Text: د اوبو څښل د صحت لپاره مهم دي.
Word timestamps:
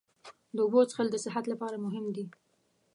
د 0.55 0.57
اوبو 0.65 0.79
څښل 0.89 1.07
د 1.11 1.15
صحت 1.25 1.45
لپاره 1.49 1.75
مهم 1.85 2.05
دي. 2.15 2.25